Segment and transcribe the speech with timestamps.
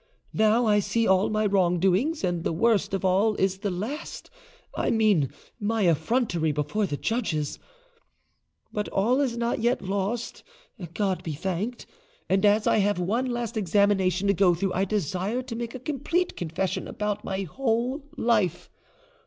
[0.33, 4.89] Now I see all my wrong doings, and the worst of all is the last—I
[4.89, 7.59] mean my effrontery before the judges.
[8.73, 10.41] But all is not yet lost,
[10.95, 11.85] God be thanked;
[12.27, 15.79] and as I have one last examination to go through, I desire to make a
[15.79, 18.71] complete confession about my whole life.